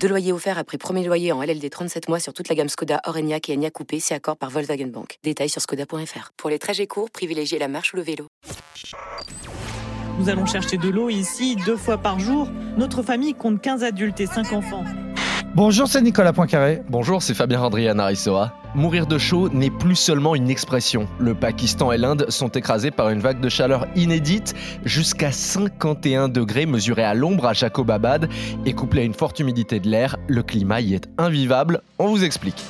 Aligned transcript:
Deux 0.00 0.08
loyers 0.08 0.32
offerts 0.32 0.58
après 0.58 0.78
premier 0.78 1.04
loyer 1.04 1.32
en 1.32 1.42
LLD 1.42 1.68
37 1.70 2.08
mois 2.08 2.20
sur 2.20 2.32
toute 2.32 2.48
la 2.48 2.54
gamme 2.54 2.68
Skoda, 2.68 3.00
Orenia 3.06 3.38
et 3.48 3.54
Enya 3.54 3.70
Coupé, 3.70 4.00
c'est 4.00 4.14
accord 4.14 4.36
par 4.36 4.50
Volkswagen 4.50 4.86
Bank. 4.86 5.18
Détails 5.22 5.48
sur 5.48 5.60
skoda.fr. 5.60 6.32
Pour 6.36 6.50
les 6.50 6.58
trajets 6.58 6.86
courts, 6.86 7.10
privilégiez 7.10 7.58
la 7.58 7.68
marche 7.68 7.92
ou 7.92 7.96
le 7.96 8.02
vélo. 8.02 8.28
Nous 10.18 10.28
allons 10.28 10.46
chercher 10.46 10.76
de 10.76 10.88
l'eau 10.88 11.08
ici 11.08 11.56
deux 11.66 11.76
fois 11.76 11.98
par 11.98 12.18
jour. 12.20 12.48
Notre 12.76 13.02
famille 13.02 13.34
compte 13.34 13.60
15 13.60 13.82
adultes 13.82 14.20
et 14.20 14.26
5 14.26 14.52
enfants. 14.52 14.84
Bonjour, 15.54 15.88
c'est 15.88 16.02
Nicolas 16.02 16.32
Poincaré. 16.32 16.82
Bonjour, 16.88 17.22
c'est 17.22 17.34
Fabien 17.34 17.62
Andrian 17.62 17.98
Arissoa. 17.98 18.52
Mourir 18.74 19.06
de 19.06 19.16
chaud 19.16 19.48
n'est 19.48 19.70
plus 19.70 19.96
seulement 19.96 20.34
une 20.34 20.50
expression. 20.50 21.08
Le 21.18 21.34
Pakistan 21.34 21.92
et 21.92 21.98
l'Inde 21.98 22.26
sont 22.28 22.48
écrasés 22.48 22.90
par 22.90 23.08
une 23.08 23.20
vague 23.20 23.40
de 23.40 23.48
chaleur 23.48 23.86
inédite, 23.96 24.54
jusqu'à 24.84 25.32
51 25.32 26.28
degrés 26.28 26.66
mesurés 26.66 27.04
à 27.04 27.14
l'ombre 27.14 27.46
à 27.46 27.54
Jacobabad 27.54 28.28
et 28.66 28.74
couplé 28.74 29.02
à 29.02 29.04
une 29.04 29.14
forte 29.14 29.40
humidité 29.40 29.80
de 29.80 29.88
l'air, 29.88 30.16
le 30.28 30.42
climat 30.42 30.80
y 30.82 30.94
est 30.94 31.08
invivable. 31.16 31.80
On 31.98 32.08
vous 32.08 32.22
explique. 32.22 32.62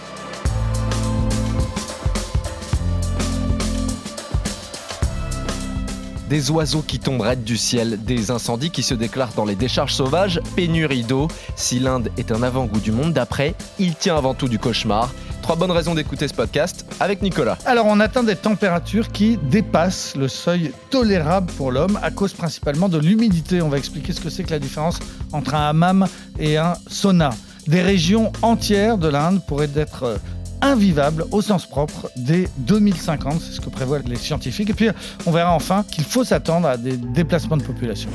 Des 6.28 6.50
oiseaux 6.50 6.82
qui 6.82 6.98
tombent 6.98 7.20
raides 7.20 7.44
du 7.44 7.56
ciel, 7.56 8.02
des 8.02 8.32
incendies 8.32 8.70
qui 8.70 8.82
se 8.82 8.94
déclarent 8.94 9.34
dans 9.34 9.44
les 9.44 9.54
décharges 9.54 9.94
sauvages, 9.94 10.40
pénurie 10.56 11.04
d'eau. 11.04 11.28
Si 11.54 11.78
l'Inde 11.78 12.10
est 12.16 12.32
un 12.32 12.42
avant-goût 12.42 12.80
du 12.80 12.90
monde 12.90 13.12
d'après, 13.12 13.54
il 13.78 13.94
tient 13.94 14.16
avant 14.16 14.34
tout 14.34 14.48
du 14.48 14.58
cauchemar. 14.58 15.12
Trois 15.42 15.54
bonnes 15.54 15.70
raisons 15.70 15.94
d'écouter 15.94 16.26
ce 16.26 16.34
podcast 16.34 16.84
avec 16.98 17.22
Nicolas. 17.22 17.56
Alors, 17.64 17.86
on 17.86 18.00
atteint 18.00 18.24
des 18.24 18.34
températures 18.34 19.12
qui 19.12 19.36
dépassent 19.36 20.16
le 20.16 20.26
seuil 20.26 20.72
tolérable 20.90 21.52
pour 21.52 21.70
l'homme 21.70 21.96
à 22.02 22.10
cause 22.10 22.32
principalement 22.32 22.88
de 22.88 22.98
l'humidité. 22.98 23.62
On 23.62 23.68
va 23.68 23.78
expliquer 23.78 24.12
ce 24.12 24.20
que 24.20 24.28
c'est 24.28 24.42
que 24.42 24.50
la 24.50 24.58
différence 24.58 24.98
entre 25.32 25.54
un 25.54 25.68
hammam 25.68 26.08
et 26.40 26.56
un 26.56 26.72
sauna. 26.88 27.30
Des 27.68 27.82
régions 27.82 28.32
entières 28.42 28.98
de 28.98 29.06
l'Inde 29.06 29.40
pourraient 29.46 29.70
être 29.76 30.18
invivable 30.62 31.24
au 31.30 31.42
sens 31.42 31.66
propre 31.66 32.10
dès 32.16 32.48
2050, 32.58 33.40
c'est 33.40 33.52
ce 33.52 33.60
que 33.60 33.70
prévoient 33.70 34.00
les 34.00 34.16
scientifiques. 34.16 34.70
Et 34.70 34.74
puis 34.74 34.88
on 35.26 35.30
verra 35.30 35.52
enfin 35.54 35.84
qu'il 35.90 36.04
faut 36.04 36.24
s'attendre 36.24 36.68
à 36.68 36.76
des 36.76 36.96
déplacements 36.96 37.56
de 37.56 37.62
population. 37.62 38.10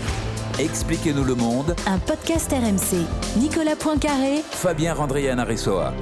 Expliquez-nous 0.59 1.23
le 1.23 1.35
monde. 1.35 1.75
Un 1.87 1.97
podcast 1.97 2.51
RMC. 2.51 3.05
Nicolas 3.37 3.75
Poincaré. 3.75 4.43
Fabien 4.51 4.93
Randrian 4.93 5.37
Aressoa. 5.37 5.93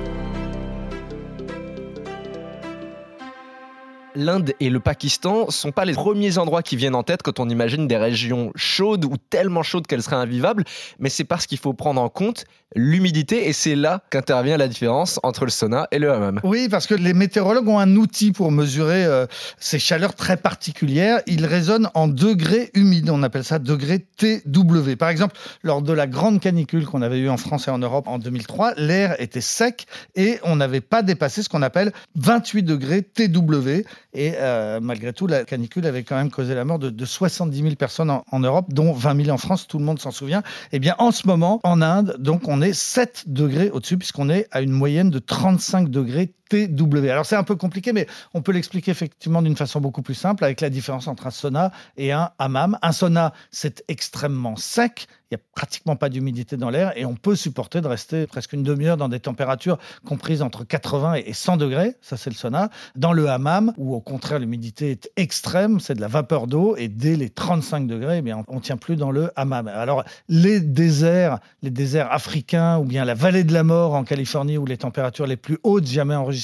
l'Inde 4.24 4.54
et 4.60 4.70
le 4.70 4.80
Pakistan 4.80 5.50
sont 5.50 5.72
pas 5.72 5.86
les 5.86 5.94
premiers 5.94 6.38
endroits 6.38 6.64
qui 6.64 6.76
viennent 6.76 6.96
en 6.96 7.04
tête 7.04 7.24
quand 7.24 7.40
on 7.40 7.50
imagine 7.50 7.88
des 7.88 7.98
régions 7.98 8.52
chaudes 8.56 9.06
ou 9.06 9.14
tellement 9.30 9.64
chaudes 9.64 9.88
qu'elles 9.88 10.04
seraient 10.04 10.16
invivables, 10.16 10.64
mais 11.00 11.10
c'est 11.10 11.24
parce 11.24 11.48
qu'il 11.48 11.58
faut 11.58 11.74
prendre 11.74 12.02
en 12.02 12.10
compte 12.10 12.46
l'humidité 12.76 13.48
et 13.48 13.54
c'est 13.54 13.76
là 13.76 14.04
qu'intervient 14.10 14.58
la 14.58 14.68
différence 14.68 15.20
entre 15.24 15.46
le 15.46 15.52
sauna 15.52 15.88
et 15.92 16.00
le 16.00 16.12
hammam. 16.12 16.40
Oui, 16.44 16.70
parce 16.70 16.86
que 16.88 16.94
les 16.94 17.14
météorologues 17.14 17.68
ont 17.68 17.80
un 17.80 17.96
outil 17.96 18.32
pour 18.32 18.52
mesurer 18.52 19.06
euh, 19.06 19.26
ces 19.60 19.80
chaleurs 19.80 20.14
très 20.14 20.38
particulières. 20.38 21.22
Ils 21.26 21.46
raisonnent 21.46 21.90
en 21.94 22.08
degrés 22.08 22.70
humides, 22.74 23.10
on 23.10 23.24
appelle 23.24 23.44
ça 23.44 23.60
degrés 23.60 24.06
TW. 24.18 24.96
Par 24.98 25.10
exemple, 25.10 25.36
lors 25.64 25.82
de 25.82 25.94
la 25.94 26.08
grande 26.08 26.40
canicule 26.40 26.86
qu'on 26.86 27.02
avait 27.02 27.20
eue 27.20 27.30
en 27.30 27.38
France 27.38 27.68
et 27.68 27.72
en 27.72 27.80
Europe 27.80 28.08
en 28.08 28.20
2003, 28.20 28.74
l'air 28.76 29.20
était 29.20 29.42
sec 29.42 29.88
et 30.16 30.40
on 30.44 30.56
n'avait 30.56 30.82
pas 30.82 31.02
dépassé 31.02 31.42
ce 31.42 31.50
qu'on 31.50 31.62
appelle 31.62 31.92
28 32.16 32.64
degrés 32.64 33.02
TW. 33.02 33.84
Et 34.14 34.34
euh, 34.36 34.80
malgré 34.82 35.14
tout, 35.14 35.28
la 35.28 35.46
canicule 35.46 35.86
avait 35.86 36.04
quand 36.04 36.16
même 36.16 36.32
causé 36.32 36.56
la 36.56 36.66
mort 36.66 36.80
de, 36.80 37.06
70 37.06 37.62
000 37.62 37.76
personnes 37.76 38.10
en, 38.10 38.40
Europe, 38.40 38.68
dont 38.70 38.92
20 38.92 39.26
000 39.26 39.30
en 39.30 39.38
France, 39.38 39.68
tout 39.68 39.78
le 39.78 39.86
monde 39.86 40.00
s'en 40.00 40.12
souvient. 40.12 40.42
Eh 40.72 40.80
bien, 40.80 40.96
en 40.98 41.12
ce 41.12 41.28
moment, 41.28 41.60
en 41.64 41.82
Inde, 41.82 42.16
donc 42.18 42.48
on 42.48 42.62
est 42.62 42.74
7 42.74 43.26
degrés 43.28 43.70
au-dessus, 43.70 43.98
puisqu'on 43.98 44.30
est 44.30 44.48
à 44.52 44.62
une 44.62 44.72
moyenne 44.72 45.10
de 45.10 45.20
35 45.20 45.90
degrés 45.90 46.34
TW. 46.50 47.10
Alors 47.10 47.26
c'est 47.26 47.36
un 47.36 47.44
peu 47.44 47.56
compliqué, 47.56 47.94
mais 47.94 48.08
on 48.34 48.42
peut 48.42 48.52
l'expliquer 48.52 48.92
effectivement 48.92 49.42
d'une 49.42 49.56
façon 49.56 49.80
beaucoup 49.80 50.02
plus 50.02 50.16
simple 50.16 50.44
avec 50.44 50.62
la 50.62 50.70
différence 50.70 51.08
entre 51.08 51.28
un 51.28 51.32
sauna 51.32 51.72
et 51.98 52.12
un 52.12 52.32
hammam. 52.40 52.78
Un 52.82 52.92
sauna, 52.92 53.34
c'est 53.52 53.84
extrêmement 53.88 54.56
sec, 54.56 55.08
il 55.32 55.36
n'y 55.36 55.42
a 55.42 55.46
pratiquement 55.54 55.96
pas 55.96 56.10
d'humidité 56.10 56.58
dans 56.58 56.72
l'air 56.72 56.92
et 56.98 57.06
on 57.06 57.14
peut 57.14 57.36
supporter 57.36 57.82
de 57.82 57.88
rester 57.88 58.26
presque 58.26 58.54
une 58.54 58.64
demi-heure 58.64 58.98
dans 58.98 59.10
des 59.10 59.20
températures 59.20 59.78
comprises 60.04 60.42
entre 60.42 60.64
80 60.64 61.16
et 61.24 61.34
100 61.34 61.58
degrés, 61.58 61.96
ça 62.02 62.18
c'est 62.18 62.32
le 62.32 62.36
sauna. 62.36 62.70
Dans 62.96 63.14
le 63.14 63.30
hammam, 63.30 63.74
où 63.78 63.94
au 63.94 64.02
contraire 64.02 64.40
l'humidité 64.40 64.90
est 64.90 65.12
extrême, 65.18 65.80
c'est 65.80 65.94
de 65.94 66.02
la 66.02 66.08
vapeur 66.08 66.48
d'eau 66.48 66.76
et 66.78 66.88
dès 66.88 67.16
les 67.16 67.30
35 67.30 67.86
degrés, 67.86 68.18
eh 68.18 68.22
bien, 68.24 68.44
on 68.48 68.56
ne 68.56 68.60
tient 68.60 68.78
plus 68.78 68.96
dans 68.96 69.12
le 69.12 69.32
hammam. 69.36 69.68
Alors 69.68 70.04
les 70.30 70.60
déserts, 70.60 71.38
les 71.62 71.70
déserts 71.70 72.12
africains 72.12 72.80
ou 72.80 72.86
bien 72.86 73.06
la 73.06 73.14
vallée 73.14 73.44
de 73.44 73.54
la 73.54 73.64
mort 73.64 73.94
en 73.94 74.04
Californie 74.04 74.58
où 74.58 74.66
les 74.66 74.78
températures 74.78 75.28
les 75.28 75.38
plus 75.38 75.60
hautes 75.62 75.86
jamais 75.86 76.16
enregistrées 76.16 76.39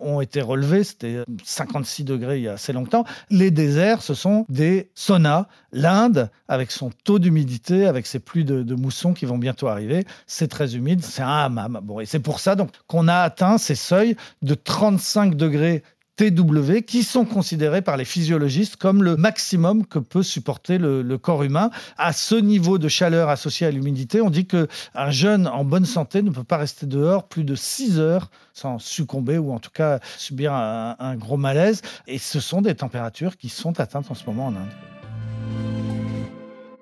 ont 0.00 0.20
été 0.20 0.40
relevés. 0.40 0.84
C'était 0.84 1.22
56 1.44 2.04
degrés 2.04 2.38
il 2.38 2.44
y 2.44 2.48
a 2.48 2.54
assez 2.54 2.72
longtemps. 2.72 3.04
Les 3.30 3.50
déserts, 3.50 4.02
ce 4.02 4.14
sont 4.14 4.46
des 4.48 4.90
saunas. 4.94 5.46
L'Inde, 5.72 6.30
avec 6.48 6.70
son 6.70 6.90
taux 7.04 7.18
d'humidité, 7.18 7.86
avec 7.86 8.06
ses 8.06 8.18
pluies 8.18 8.44
de, 8.44 8.62
de, 8.62 8.74
moussons 8.74 9.12
qui 9.12 9.26
vont 9.26 9.38
bientôt 9.38 9.68
arriver, 9.68 10.06
c'est 10.26 10.48
très 10.48 10.74
humide. 10.74 11.04
C'est 11.04 11.22
un 11.22 11.28
hammam. 11.28 11.80
Bon, 11.82 12.00
et 12.00 12.06
c'est 12.06 12.20
pour 12.20 12.40
ça 12.40 12.56
qu'on 12.86 13.08
a 13.08 13.16
atteint 13.16 13.58
ces 13.58 13.74
seuils 13.74 14.16
de 14.42 14.54
35 14.54 15.34
degrés 15.34 15.82
TW 16.16 16.80
qui 16.86 17.02
sont 17.02 17.24
considérés 17.24 17.82
par 17.82 17.96
les 17.96 18.04
physiologistes 18.04 18.76
comme 18.76 19.02
le 19.02 19.16
maximum 19.16 19.86
que 19.86 19.98
peut 19.98 20.22
supporter 20.22 20.78
le, 20.78 21.16
corps 21.18 21.42
humain. 21.42 21.70
À 21.98 22.12
ce 22.12 22.34
niveau 22.34 22.78
de 22.78 22.88
chaleur 22.88 23.28
associé 23.28 23.66
à 23.66 23.70
l'humidité, 23.70 24.20
on 24.20 24.30
dit 24.30 24.46
qu'un 24.46 25.10
jeune 25.10 25.46
en 25.46 25.64
bonne 25.64 25.86
santé 25.86 26.22
ne 26.22 26.30
peut 26.30 26.44
pas 26.44 26.56
rester 26.56 26.86
dehors 26.86 27.28
plus 27.28 27.44
de 27.44 27.54
6 27.54 27.98
heures 27.98 28.30
sans 28.52 28.78
succomber 28.78 29.38
ou 29.38 29.52
en 29.52 29.58
tout 29.58 29.70
cas 29.70 30.00
subir 30.16 30.52
un, 30.52 30.96
un 30.98 31.16
gros 31.16 31.36
malaise. 31.36 31.82
Et 32.06 32.18
ce 32.18 32.40
sont 32.40 32.62
des 32.62 32.74
températures 32.74 33.36
qui 33.36 33.48
sont 33.48 33.78
atteintes 33.80 34.10
en 34.10 34.14
ce 34.14 34.24
moment 34.26 34.46
en 34.46 34.56
Inde 34.56 35.95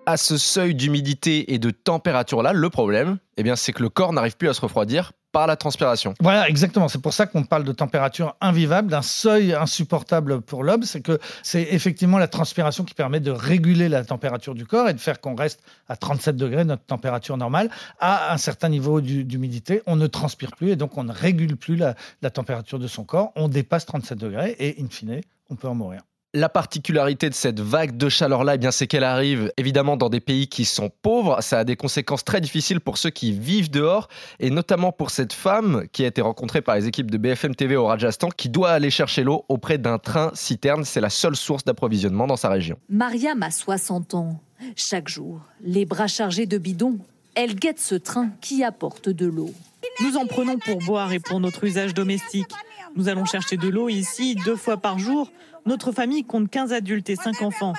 à 0.07 0.17
ce 0.17 0.39
seuil 0.39 0.75
d'humidité 0.75 1.53
et 1.53 1.59
de 1.59 1.71
température-là, 1.71 2.53
le 2.53 2.71
problème, 2.71 3.19
eh 3.37 3.43
bien, 3.43 3.57
c'est 3.57 3.73
que 3.73 3.83
le 3.83 3.89
corps 3.89 4.13
n'arrive 4.13 4.37
plus 4.37 4.49
à 4.49 4.55
se 4.55 4.61
refroidir 4.61 5.13
par 5.33 5.49
la 5.49 5.57
transpiration. 5.57 6.15
Voilà, 6.21 6.49
exactement. 6.49 6.87
C'est 6.87 7.03
pour 7.03 7.13
ça 7.13 7.27
qu'on 7.27 7.43
parle 7.43 7.65
de 7.65 7.73
température 7.73 8.37
invivable, 8.41 8.89
d'un 8.89 9.03
seuil 9.03 9.53
insupportable 9.53 10.41
pour 10.41 10.63
l'homme. 10.63 10.85
C'est 10.85 11.01
que 11.01 11.19
c'est 11.43 11.63
effectivement 11.73 12.19
la 12.19 12.29
transpiration 12.29 12.85
qui 12.85 12.95
permet 12.95 13.19
de 13.19 13.33
réguler 13.33 13.89
la 13.89 14.05
température 14.05 14.55
du 14.55 14.65
corps 14.65 14.89
et 14.89 14.95
de 14.95 15.01
faire 15.01 15.21
qu'on 15.21 15.35
reste 15.35 15.61
à 15.89 15.97
37 15.97 16.37
degrés, 16.37 16.65
notre 16.65 16.85
température 16.85 17.37
normale, 17.37 17.69
à 17.99 18.33
un 18.33 18.39
certain 18.39 18.69
niveau 18.69 19.01
d'humidité. 19.01 19.83
On 19.87 19.97
ne 19.97 20.07
transpire 20.07 20.53
plus 20.53 20.71
et 20.71 20.77
donc 20.77 20.97
on 20.97 21.03
ne 21.03 21.13
régule 21.13 21.57
plus 21.57 21.75
la, 21.75 21.97
la 22.23 22.31
température 22.31 22.79
de 22.79 22.87
son 22.87 23.03
corps. 23.03 23.33
On 23.35 23.49
dépasse 23.49 23.87
37 23.87 24.17
degrés 24.17 24.55
et 24.61 24.81
in 24.81 24.87
fine, 24.89 25.21
on 25.51 25.57
peut 25.57 25.69
en 25.69 25.75
mourir. 25.75 26.03
La 26.37 26.49
particularité 26.49 27.31
de 27.31 27.35
cette 27.35 27.61
vague 27.61 27.97
de 27.97 28.09
chaleur-là, 28.09 28.57
eh 28.57 28.59
bien, 28.59 28.73
c'est 28.73 28.89
qu'elle 28.89 29.05
arrive 29.05 29.53
évidemment 29.57 29.97
dans 29.97 30.09
des 30.09 30.19
pays 30.19 30.49
qui 30.49 30.65
sont 30.65 30.91
pauvres. 30.91 31.41
Ça 31.41 31.61
a 31.61 31.65
des 31.65 31.77
conséquences 31.77 32.25
très 32.25 32.41
difficiles 32.41 32.81
pour 32.81 32.99
ceux 32.99 33.11
qui 33.11 33.31
vivent 33.31 33.71
dehors, 33.71 34.09
et 34.41 34.51
notamment 34.51 34.91
pour 34.91 35.11
cette 35.11 35.33
femme 35.33 35.85
qui 35.93 36.03
a 36.03 36.09
été 36.09 36.23
rencontrée 36.23 36.61
par 36.61 36.75
les 36.75 36.89
équipes 36.89 37.09
de 37.09 37.19
BFM 37.19 37.55
TV 37.55 37.77
au 37.77 37.87
Rajasthan, 37.87 38.31
qui 38.31 38.49
doit 38.49 38.71
aller 38.71 38.91
chercher 38.91 39.23
l'eau 39.23 39.45
auprès 39.49 39.79
d'un 39.79 39.99
train 39.99 40.33
citerne. 40.35 40.85
C'est 40.85 41.01
la 41.01 41.09
seule 41.09 41.37
source 41.37 41.65
d'approvisionnement 41.65 42.27
dans 42.27 42.35
sa 42.35 42.49
région. 42.49 42.81
Mariam 42.89 43.41
a 43.45 43.53
60 43.53 44.15
ans. 44.15 44.41
Chaque 44.75 45.07
jour, 45.07 45.41
les 45.61 45.85
bras 45.85 46.09
chargés 46.09 46.47
de 46.47 46.59
bidons, 46.59 46.99
elle 47.37 47.55
guette 47.55 47.79
ce 47.79 47.95
train 47.95 48.31
qui 48.41 48.65
apporte 48.65 49.09
de 49.09 49.27
l'eau. 49.27 49.53
Nous 50.01 50.17
en 50.17 50.27
prenons 50.27 50.59
pour 50.59 50.79
boire 50.79 51.13
et 51.13 51.21
pour 51.21 51.39
notre 51.39 51.63
usage 51.63 51.95
domestique. 51.95 52.51
Nous 52.97 53.09
allons 53.09 53.25
chercher 53.25 53.57
de 53.57 53.69
l'eau 53.69 53.89
ici 53.89 54.37
deux 54.45 54.57
fois 54.57 54.79
par 54.79 54.99
jour 54.99 55.31
notre 55.67 55.93
famille 55.93 56.25
compte 56.25 56.51
15 56.51 56.73
adultes 56.73 57.11
et 57.11 57.17
5 57.17 57.43
enfants. 57.43 57.73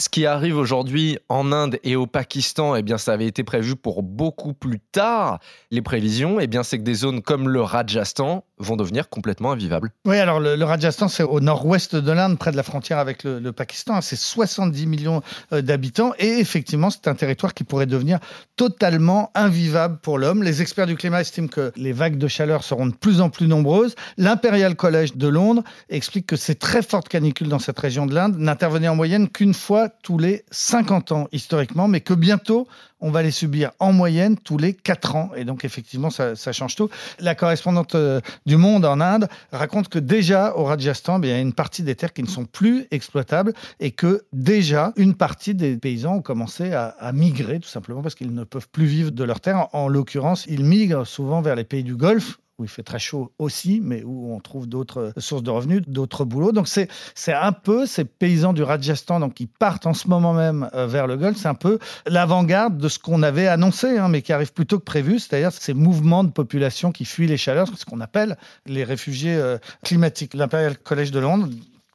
Ce 0.00 0.08
qui 0.08 0.26
arrive 0.26 0.56
aujourd'hui 0.56 1.18
en 1.28 1.50
Inde 1.50 1.80
et 1.82 1.96
au 1.96 2.06
Pakistan, 2.06 2.76
eh 2.76 2.82
bien, 2.82 2.98
ça 2.98 3.12
avait 3.12 3.26
été 3.26 3.42
prévu 3.42 3.74
pour 3.74 4.04
beaucoup 4.04 4.54
plus 4.54 4.78
tard. 4.78 5.40
Les 5.72 5.82
prévisions, 5.82 6.38
eh 6.38 6.46
bien, 6.46 6.62
c'est 6.62 6.78
que 6.78 6.84
des 6.84 6.94
zones 6.94 7.20
comme 7.20 7.48
le 7.48 7.60
Rajasthan 7.62 8.44
vont 8.58 8.76
devenir 8.76 9.08
complètement 9.08 9.52
invivables. 9.52 9.90
Oui, 10.04 10.18
alors 10.18 10.40
le, 10.40 10.62
Rajasthan, 10.64 11.08
c'est 11.08 11.22
au 11.22 11.40
nord-ouest 11.40 11.96
de 11.96 12.12
l'Inde, 12.12 12.38
près 12.38 12.50
de 12.50 12.56
la 12.56 12.62
frontière 12.62 12.98
avec 12.98 13.24
le, 13.24 13.38
le 13.38 13.52
Pakistan. 13.52 14.00
C'est 14.00 14.16
70 14.16 14.86
millions 14.86 15.22
euh, 15.52 15.62
d'habitants 15.62 16.12
et 16.18 16.38
effectivement, 16.38 16.90
c'est 16.90 17.08
un 17.08 17.14
territoire 17.14 17.54
qui 17.54 17.64
pourrait 17.64 17.86
devenir 17.86 18.18
totalement 18.56 19.30
invivable 19.34 19.98
pour 20.02 20.18
l'homme. 20.18 20.42
Les 20.42 20.62
experts 20.62 20.86
du 20.86 20.96
climat 20.96 21.20
estiment 21.20 21.48
que 21.48 21.72
les 21.76 21.92
vagues 21.92 22.18
de 22.18 22.28
chaleur 22.28 22.64
seront 22.64 22.86
de 22.86 22.94
plus 22.94 23.20
en 23.20 23.30
plus 23.30 23.48
nombreuses. 23.48 23.94
L'Imperial 24.16 24.76
College 24.76 25.16
de 25.16 25.28
Londres 25.28 25.62
explique 25.88 26.26
que 26.26 26.36
ces 26.36 26.54
très 26.54 26.82
fortes 26.82 27.08
canicules 27.08 27.48
dans 27.48 27.58
cette 27.58 27.78
région 27.78 28.06
de 28.06 28.14
l'Inde 28.14 28.36
n'intervenaient 28.38 28.88
en 28.88 28.96
moyenne 28.96 29.28
qu'une 29.28 29.54
fois 29.54 29.88
tous 29.88 30.18
les 30.18 30.44
50 30.50 31.12
ans 31.12 31.28
historiquement, 31.32 31.88
mais 31.88 32.00
que 32.00 32.14
bientôt 32.14 32.66
on 33.00 33.10
va 33.10 33.22
les 33.22 33.30
subir 33.30 33.70
en 33.78 33.92
moyenne 33.92 34.36
tous 34.36 34.58
les 34.58 34.74
4 34.74 35.16
ans. 35.16 35.30
Et 35.36 35.44
donc, 35.44 35.64
effectivement, 35.64 36.10
ça, 36.10 36.34
ça 36.34 36.52
change 36.52 36.74
tout. 36.74 36.90
La 37.20 37.34
correspondante 37.34 37.94
euh, 37.94 38.20
du 38.48 38.56
Monde 38.56 38.86
en 38.86 39.00
Inde 39.00 39.28
raconte 39.52 39.90
que 39.90 39.98
déjà, 39.98 40.56
au 40.56 40.64
Rajasthan, 40.64 41.20
il 41.22 41.28
y 41.28 41.32
a 41.32 41.38
une 41.38 41.52
partie 41.52 41.82
des 41.82 41.94
terres 41.94 42.14
qui 42.14 42.22
ne 42.22 42.28
sont 42.28 42.46
plus 42.46 42.86
exploitables 42.90 43.52
et 43.78 43.90
que 43.90 44.24
déjà, 44.32 44.92
une 44.96 45.14
partie 45.14 45.54
des 45.54 45.76
paysans 45.76 46.16
ont 46.16 46.22
commencé 46.22 46.72
à, 46.72 47.12
migrer, 47.12 47.60
tout 47.60 47.68
simplement 47.68 48.00
parce 48.02 48.14
qu'ils 48.14 48.34
ne 48.34 48.44
peuvent 48.44 48.68
plus 48.70 48.86
vivre 48.86 49.10
de 49.10 49.22
leurs 49.22 49.40
terres. 49.40 49.68
En 49.74 49.86
l'occurrence, 49.86 50.46
ils 50.48 50.64
migrent 50.64 51.06
souvent 51.06 51.42
vers 51.42 51.56
les 51.56 51.64
pays 51.64 51.84
du 51.84 51.94
Golfe, 51.94 52.38
où 52.58 52.64
il 52.64 52.68
fait 52.68 52.82
très 52.82 52.98
chaud 52.98 53.32
aussi, 53.38 53.80
mais 53.82 54.02
où 54.02 54.34
on 54.34 54.40
trouve 54.40 54.66
d'autres 54.66 55.12
sources 55.16 55.42
de 55.42 55.50
revenus, 55.50 55.82
d'autres 55.86 56.24
boulots. 56.24 56.52
Donc 56.52 56.66
c'est 56.68 56.88
un 57.32 57.52
peu 57.52 57.86
ces 57.86 58.04
paysans 58.04 58.52
du 58.52 58.62
Rajasthan 58.62 59.20
donc 59.20 59.34
qui 59.34 59.46
partent 59.46 59.86
en 59.86 59.94
ce 59.94 60.08
moment 60.08 60.34
même 60.34 60.68
euh, 60.74 60.86
vers 60.86 61.06
le 61.06 61.16
Golfe, 61.16 61.36
c'est 61.38 61.48
un 61.48 61.54
peu 61.54 61.78
l'avant-garde 62.06 62.78
de 62.78 62.88
ce 62.88 62.98
qu'on 62.98 63.22
avait 63.22 63.46
annoncé, 63.46 63.98
hein, 63.98 64.08
mais 64.08 64.22
qui 64.22 64.32
arrive 64.32 64.52
plus 64.52 64.66
tôt 64.66 64.78
que 64.78 64.84
prévu, 64.84 65.18
c'est-à-dire 65.18 65.52
ces 65.52 65.74
mouvements 65.74 66.24
de 66.24 66.30
population 66.30 66.90
qui 66.90 67.04
fuient 67.04 67.26
les 67.26 67.36
chaleurs, 67.36 67.68
ce 67.76 67.84
qu'on 67.84 68.00
appelle 68.00 68.36
les 68.66 68.84
réfugiés 68.84 69.36
euh, 69.36 69.58
climatiques. 69.84 70.34
L'Imperial 70.34 70.76
College 70.78 71.10
de 71.10 71.18
Londres 71.20 71.48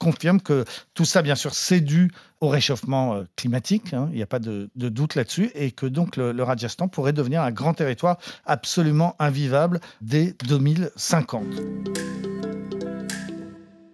confirme 0.03 0.41
que 0.41 0.65
tout 0.93 1.05
ça, 1.05 1.21
bien 1.21 1.35
sûr, 1.35 1.53
c'est 1.53 1.79
dû 1.79 2.11
au 2.41 2.49
réchauffement 2.49 3.15
euh, 3.15 3.23
climatique, 3.35 3.93
hein, 3.93 4.09
il 4.11 4.17
n'y 4.17 4.23
a 4.23 4.27
pas 4.27 4.39
de, 4.39 4.69
doute 4.75 5.15
là-dessus, 5.15 5.49
et 5.55 5.71
que 5.71 5.85
donc 5.85 6.17
le, 6.17 6.31
le 6.31 6.43
Rajasthan 6.43 6.89
pourrait 6.89 7.13
devenir 7.13 7.41
un 7.41 7.51
grand 7.51 7.73
territoire 7.73 8.17
absolument 8.45 9.15
invivable 9.19 9.79
dès 10.01 10.35
2050. 10.45 11.45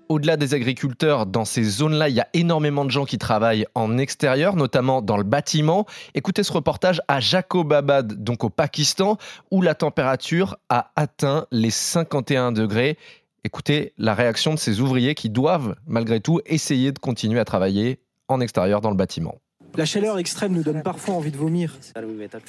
Au-delà 0.10 0.38
des 0.38 0.56
agriculteurs, 0.56 1.28
dans 1.28 1.46
ces 1.46 1.62
zones-là, 1.62 2.10
il 2.10 2.16
y 2.16 2.20
a 2.20 2.28
énormément 2.34 2.84
de 2.84 2.90
gens 2.90 3.06
qui 3.06 3.20
travaillent 3.20 3.68
en 3.76 4.00
extérieur, 4.00 4.56
notamment 4.56 5.04
dans 5.04 5.18
le 5.18 5.24
bâtiment. 5.24 5.86
Écoutez 6.16 6.42
ce 6.42 6.52
reportage 6.52 7.00
à 7.08 7.20
Jacobabad, 7.20 8.24
donc 8.24 8.44
au 8.44 8.50
Pakistan, 8.50 9.18
où 9.52 9.62
la 9.62 9.76
température 9.76 10.58
a 10.70 10.92
atteint 10.96 11.46
les 11.52 11.70
51 11.70 12.52
degrés. 12.52 12.98
Écoutez 13.46 13.94
la 13.98 14.14
réaction 14.14 14.54
de 14.54 14.60
ces 14.60 14.82
ouvriers 14.82 15.16
qui 15.16 15.30
doivent, 15.30 15.76
malgré 15.88 16.20
tout, 16.20 16.42
essayer 16.46 16.92
de 16.92 17.00
continuer 17.00 17.40
à 17.40 17.46
travailler 17.46 18.00
en 18.28 18.42
extérieur 18.42 18.82
dans 18.82 18.90
le 18.90 18.98
bâtiment. 18.98 19.40
La 19.78 19.86
chaleur 19.86 20.18
extrême 20.20 20.52
nous 20.52 20.64
donne 20.64 20.84
parfois 20.84 21.16
envie 21.16 21.32
de 21.32 21.38
vomir. 21.38 21.78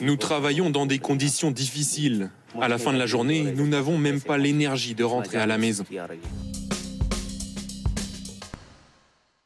Nous 0.01 0.17
travaillons 0.17 0.71
dans 0.71 0.87
des 0.87 0.99
conditions 0.99 1.53
difficiles. 1.53 2.31
À 2.61 2.67
la 2.67 2.79
fin 2.79 2.93
de 2.93 2.99
la 2.99 3.07
journée, 3.07 3.53
nous 3.55 3.69
n'avons 3.69 3.99
même 3.99 4.21
pas 4.21 4.37
l'énergie 4.37 4.97
de 4.97 5.05
rentrer 5.05 5.39
à 5.39 5.47
la 5.47 5.59
maison. 5.59 5.85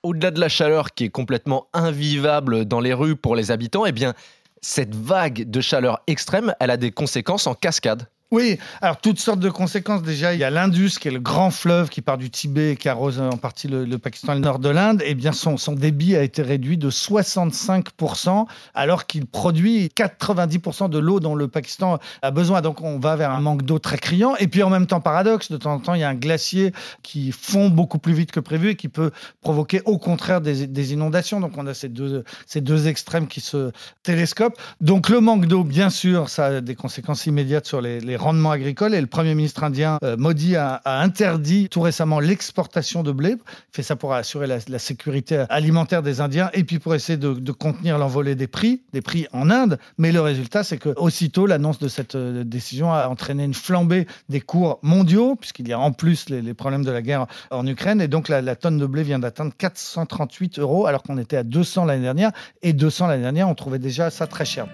Au-delà 0.02 0.30
de 0.30 0.40
la 0.40 0.48
chaleur 0.48 0.94
qui 0.94 1.04
est 1.04 1.10
complètement 1.10 1.66
invivable 1.74 2.64
dans 2.64 2.80
les 2.80 2.94
rues 2.94 3.16
pour 3.16 3.36
les 3.36 3.50
habitants, 3.50 3.84
eh 3.84 3.92
bien, 3.92 4.14
cette 4.62 4.94
vague 4.94 5.50
de 5.50 5.60
chaleur 5.60 6.00
extrême, 6.06 6.54
elle 6.58 6.70
a 6.70 6.78
des 6.78 6.90
conséquences 6.90 7.46
en 7.46 7.54
cascade. 7.54 8.08
Oui, 8.34 8.58
alors 8.82 8.96
toutes 8.96 9.20
sortes 9.20 9.38
de 9.38 9.48
conséquences. 9.48 10.02
Déjà, 10.02 10.34
il 10.34 10.40
y 10.40 10.44
a 10.44 10.50
l'Indus, 10.50 10.98
qui 10.98 11.06
est 11.06 11.12
le 11.12 11.20
grand 11.20 11.52
fleuve 11.52 11.88
qui 11.88 12.02
part 12.02 12.18
du 12.18 12.30
Tibet 12.30 12.72
et 12.72 12.76
qui 12.76 12.88
arrose 12.88 13.20
en 13.20 13.36
partie 13.36 13.68
le, 13.68 13.96
Pakistan 13.96 14.32
et 14.32 14.34
le 14.34 14.40
nord 14.40 14.58
de 14.58 14.70
l'Inde. 14.70 15.04
Eh 15.06 15.14
bien, 15.14 15.30
son, 15.30 15.54
débit 15.72 16.16
a 16.16 16.22
été 16.24 16.42
réduit 16.42 16.76
de 16.76 16.90
65%, 16.90 18.46
alors 18.74 19.06
qu'il 19.06 19.26
produit 19.26 19.86
90% 19.86 20.90
de 20.90 20.98
l'eau 20.98 21.20
dont 21.20 21.36
le 21.36 21.46
Pakistan 21.46 22.00
a 22.22 22.30
besoin. 22.32 22.60
Donc, 22.60 22.80
on 22.80 22.98
va 22.98 23.14
vers 23.14 23.30
un 23.30 23.40
manque 23.40 23.62
d'eau 23.62 23.78
très 23.78 23.98
criant. 23.98 24.34
Et 24.40 24.48
puis, 24.48 24.64
en 24.64 24.70
même 24.70 24.88
temps, 24.88 25.00
paradoxe, 25.00 25.52
de 25.52 25.56
temps 25.56 25.74
en 25.74 25.78
temps, 25.78 25.94
il 25.94 26.00
y 26.00 26.04
a 26.04 26.08
un 26.08 26.16
glacier 26.16 26.72
qui 27.04 27.30
fond 27.30 27.68
beaucoup 27.68 27.98
plus 27.98 28.14
vite 28.14 28.32
que 28.32 28.40
prévu 28.40 28.70
et 28.70 28.74
qui 28.74 28.88
peut 28.88 29.12
provoquer, 29.42 29.80
au 29.84 29.96
contraire, 29.96 30.40
des, 30.40 30.92
inondations. 30.92 31.38
Donc, 31.38 31.52
on 31.56 31.68
a 31.68 31.74
ces 31.74 31.88
deux, 31.88 32.24
ces 32.46 32.60
deux 32.60 32.88
extrêmes 32.88 33.28
qui 33.28 33.40
se 33.40 33.70
télescopent. 34.02 34.58
Donc, 34.80 35.08
le 35.08 35.20
manque 35.20 35.46
d'eau, 35.46 35.62
bien 35.62 35.88
sûr, 35.88 36.28
ça 36.28 36.46
a 36.46 36.60
des 36.60 36.74
conséquences 36.74 37.26
immédiates 37.26 37.66
sur 37.66 37.80
les, 37.80 38.00
les 38.00 38.23
rendements 38.24 38.50
agricoles 38.50 38.94
et 38.94 39.00
le 39.00 39.06
Premier 39.06 39.34
ministre 39.34 39.62
indien 39.62 39.98
euh, 40.02 40.16
Modi 40.16 40.56
a, 40.56 40.80
interdit 40.84 41.68
tout 41.68 41.80
récemment 41.80 42.20
l'exportation 42.20 43.02
de 43.02 43.12
blé. 43.12 43.30
Il 43.30 43.38
fait 43.70 43.82
ça 43.82 43.96
pour 43.96 44.12
assurer 44.14 44.46
la, 44.46 44.78
sécurité 44.78 45.44
alimentaire 45.48 46.02
des 46.02 46.20
Indiens 46.20 46.50
et 46.52 46.64
puis 46.64 46.78
pour 46.78 46.94
essayer 46.94 47.16
de, 47.16 47.52
contenir 47.52 47.98
l'envolée 47.98 48.34
des 48.34 48.46
prix, 48.46 48.82
des 48.92 49.00
prix 49.00 49.26
en 49.32 49.50
Inde. 49.50 49.78
Mais 49.98 50.10
le 50.10 50.20
résultat, 50.20 50.64
c'est 50.64 50.78
que 50.78 50.90
aussitôt 50.96 51.46
l'annonce 51.46 51.78
de 51.78 51.88
cette 51.88 52.16
euh, 52.16 52.44
décision 52.44 52.92
a 52.92 53.08
entraîné 53.08 53.44
une 53.44 53.54
flambée 53.54 54.06
des 54.28 54.40
cours 54.40 54.78
mondiaux, 54.82 55.36
puisqu'il 55.36 55.68
y 55.68 55.72
a 55.72 55.78
en 55.78 55.92
plus 55.92 56.28
les, 56.28 56.42
les, 56.42 56.54
problèmes 56.54 56.84
de 56.84 56.90
la 56.90 57.02
guerre 57.02 57.26
en 57.50 57.66
Ukraine. 57.66 58.00
Et 58.00 58.08
donc 58.08 58.28
la, 58.28 58.42
la 58.42 58.56
tonne 58.56 58.78
de 58.78 58.86
blé 58.86 59.02
vient 59.02 59.18
d'atteindre 59.18 59.52
438 59.56 60.58
euros 60.58 60.86
alors 60.86 61.02
qu'on 61.02 61.18
était 61.18 61.36
à 61.36 61.42
200 61.42 61.84
l'année 61.84 62.02
dernière. 62.02 62.32
Et 62.62 62.72
200 62.72 63.06
l'année 63.06 63.22
dernière, 63.22 63.48
on 63.48 63.54
trouvait 63.54 63.78
déjà 63.78 64.10
ça 64.10 64.26
très 64.26 64.44
cher. 64.44 64.66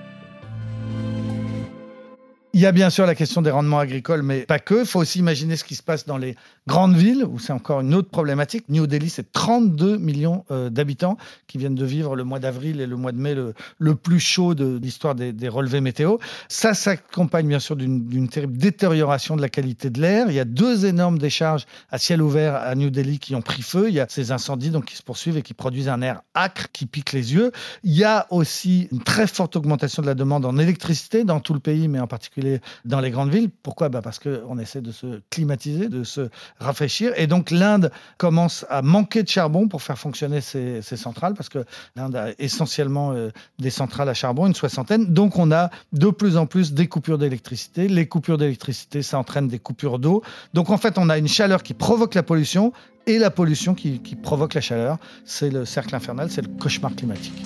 Il 2.53 2.59
y 2.61 2.67
a 2.67 2.73
bien 2.73 2.91
sûr 2.91 3.07
la 3.07 3.15
question 3.15 3.43
des 3.43 3.53
rendements 3.53 3.79
agricoles, 3.79 4.25
mais 4.25 4.41
pas 4.41 4.59
que. 4.59 4.81
Il 4.81 4.87
faut 4.87 4.99
aussi 4.99 5.21
imaginer 5.21 5.55
ce 5.55 5.63
qui 5.63 5.77
se 5.77 5.85
passe 5.85 6.05
dans 6.05 6.19
les 6.19 6.35
grandes 6.67 6.97
villes, 6.97 7.25
où 7.25 7.39
c'est 7.39 7.53
encore 7.53 7.81
une 7.81 7.95
autre 7.95 8.11
problématique. 8.11 8.65
New 8.69 8.89
Delhi, 8.89 9.09
c'est 9.09 9.31
32 9.31 9.99
millions 9.99 10.45
euh, 10.51 10.69
d'habitants 10.69 11.17
qui 11.47 11.59
viennent 11.59 11.77
de 11.77 11.85
vivre 11.85 12.17
le 12.17 12.25
mois 12.25 12.41
d'avril 12.41 12.81
et 12.81 12.89
le 12.89 12.97
mois 12.97 13.13
de 13.13 13.19
mai 13.19 13.37
le, 13.37 13.95
plus 13.95 14.19
chaud 14.19 14.57
de 14.57 14.81
l'histoire 14.83 15.15
des, 15.15 15.33
des, 15.33 15.49
relevés 15.49 15.81
météo. 15.81 16.17
Ça 16.49 16.75
s'accompagne 16.75 17.47
bien 17.47 17.61
sûr 17.61 17.77
d'une 17.77 18.29
terrible 18.29 18.57
détérioration 18.57 19.37
de 19.37 19.43
la 19.43 19.49
qualité 19.49 19.89
de 19.89 20.01
l'air. 20.01 20.27
Il 20.29 20.35
y 20.35 20.41
a 20.41 20.45
deux 20.45 20.87
énormes 20.87 21.19
décharges 21.19 21.67
à 21.93 21.99
ciel 21.99 22.21
ouvert 22.21 22.57
à 22.57 22.75
New 22.75 22.91
Delhi 22.91 23.21
qui 23.21 23.37
ont 23.37 23.43
pris 23.43 23.63
feu. 23.63 23.89
Il 23.89 23.95
y 23.95 24.01
a 24.01 24.07
ces 24.09 24.33
incendies 24.33 24.71
donc, 24.71 24.87
qui 24.87 24.97
se 24.97 25.05
poursuivent 25.05 25.37
et 25.37 25.43
qui 25.43 25.55
produisent 25.55 25.89
un 25.89 26.03
air 26.03 26.23
acre 26.35 26.67
qui 26.73 26.87
pique 26.87 27.13
les 27.13 27.33
yeux. 27.33 27.53
Il 27.85 27.93
y 27.93 28.03
a 28.03 28.27
aussi 28.31 28.89
une 28.91 29.05
très 29.05 29.29
forte 29.29 29.55
augmentation 29.55 30.03
de 30.03 30.09
la 30.09 30.15
demande 30.15 30.45
en 30.45 30.59
électricité 30.59 31.23
dans 31.23 31.39
tout 31.39 31.55
le 31.55 31.61
pays, 31.61 31.87
mais 31.87 32.01
en 32.01 32.09
particulier 32.09 32.40
dans 32.85 33.01
les 33.01 33.11
grandes 33.11 33.31
villes. 33.31 33.51
Pourquoi? 33.63 33.89
Bah 33.89 34.03
Parce 34.03 34.19
qu'on 34.19 34.59
essaie 34.59 34.81
de 34.81 34.93
se 34.93 35.21
climatiser, 35.31 35.89
de 35.89 36.05
se 36.05 36.29
rafraîchir. 36.59 37.13
Et 37.17 37.27
donc 37.27 37.51
l'Inde 37.51 37.91
commence 38.19 38.67
à 38.69 38.83
manquer 38.83 39.23
de 39.23 39.29
charbon 39.29 39.69
pour 39.69 39.83
faire 39.83 39.99
fonctionner 39.99 40.41
ses, 40.41 40.83
centrales, 40.83 41.35
parce 41.35 41.49
que 41.49 41.65
l'Inde 41.97 42.17
a 42.17 42.29
essentiellement 42.39 43.13
euh, 43.13 43.31
des 43.59 43.71
centrales 43.71 44.09
à 44.09 44.15
charbon, 44.15 44.47
une 44.47 44.55
soixantaine. 44.55 45.13
Donc 45.13 45.39
on 45.39 45.51
a 45.53 45.71
de 45.93 46.09
plus 46.11 46.37
en 46.37 46.47
plus 46.47 46.73
des 46.73 46.89
coupures 46.89 47.19
d'électricité. 47.19 47.89
Les 47.89 48.07
coupures 48.07 48.39
d'électricité, 48.39 49.03
ça 49.03 49.19
entraîne 49.19 49.49
des 49.49 49.59
coupures 49.59 49.99
d'eau. 49.99 50.23
Donc 50.55 50.71
en 50.71 50.79
fait, 50.79 50.99
on 50.99 51.09
a 51.09 51.19
une 51.19 51.29
chaleur 51.29 51.63
qui 51.63 51.75
provoque 51.75 52.15
la 52.15 52.23
pollution 52.23 52.73
et 53.07 53.19
la 53.19 53.31
pollution 53.31 53.75
qui 53.75 53.99
provoque 54.23 54.55
la 54.55 54.61
chaleur. 54.61 54.99
C'est 55.25 55.51
le 55.51 55.65
cercle 55.65 55.95
infernal, 55.95 56.31
c'est 56.31 56.43
le 56.43 56.49
cauchemar 56.49 56.95
climatique. 56.95 57.43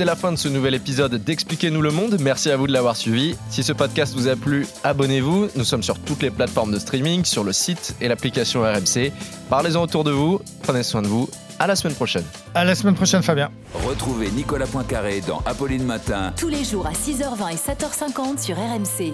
C'est 0.00 0.06
la 0.06 0.16
fin 0.16 0.32
de 0.32 0.38
ce 0.38 0.48
nouvel 0.48 0.74
épisode 0.74 1.14
d'Expliquez-nous 1.22 1.82
le 1.82 1.90
monde. 1.90 2.16
Merci 2.20 2.50
à 2.50 2.56
vous 2.56 2.66
de 2.66 2.72
l'avoir 2.72 2.96
suivi. 2.96 3.36
Si 3.50 3.62
ce 3.62 3.74
podcast 3.74 4.14
vous 4.14 4.28
a 4.28 4.34
plu, 4.34 4.66
abonnez-vous. 4.82 5.48
Nous 5.54 5.64
sommes 5.64 5.82
sur 5.82 5.98
toutes 5.98 6.22
les 6.22 6.30
plateformes 6.30 6.72
de 6.72 6.78
streaming, 6.78 7.26
sur 7.26 7.44
le 7.44 7.52
site 7.52 7.94
et 8.00 8.08
l'application 8.08 8.62
RMC. 8.62 9.12
Parlez-en 9.50 9.82
autour 9.82 10.04
de 10.04 10.10
vous. 10.10 10.40
Prenez 10.62 10.84
soin 10.84 11.02
de 11.02 11.06
vous. 11.06 11.28
À 11.58 11.66
la 11.66 11.76
semaine 11.76 11.94
prochaine. 11.94 12.24
À 12.54 12.64
la 12.64 12.74
semaine 12.74 12.94
prochaine, 12.94 13.22
Fabien. 13.22 13.50
Retrouvez 13.74 14.30
Nicolas 14.30 14.66
Poincaré 14.66 15.20
dans 15.20 15.42
Apolline 15.44 15.84
Matin. 15.84 16.32
Tous 16.34 16.48
les 16.48 16.64
jours 16.64 16.86
à 16.86 16.92
6h20 16.92 17.52
et 17.52 17.56
7h50 17.56 18.42
sur 18.42 18.56
RMC. 18.56 19.12